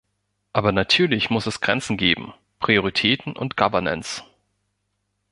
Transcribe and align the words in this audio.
Aber 0.51 0.71
natürlich 0.71 1.29
muss 1.29 1.45
es 1.45 1.61
Grenzen 1.61 1.95
geben, 1.95 2.33
Prioritäten 2.57 3.37
und 3.37 3.55
Governance. 3.55 4.23